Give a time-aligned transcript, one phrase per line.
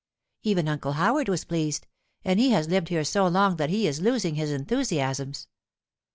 [0.41, 1.85] Even Uncle Howard was pleased,
[2.25, 5.47] and he has lived here so long that he is losing his enthusiasms.